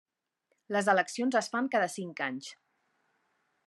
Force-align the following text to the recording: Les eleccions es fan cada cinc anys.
Les 0.75 0.89
eleccions 0.93 1.39
es 1.43 1.51
fan 1.55 1.71
cada 1.77 1.93
cinc 1.99 2.25
anys. 2.33 2.53